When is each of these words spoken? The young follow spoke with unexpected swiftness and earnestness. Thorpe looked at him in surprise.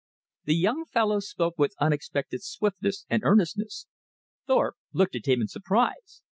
The 0.45 0.55
young 0.55 0.85
follow 0.85 1.19
spoke 1.19 1.59
with 1.59 1.75
unexpected 1.79 2.41
swiftness 2.41 3.05
and 3.07 3.21
earnestness. 3.23 3.85
Thorpe 4.47 4.77
looked 4.93 5.13
at 5.15 5.27
him 5.27 5.41
in 5.41 5.47
surprise. 5.47 6.23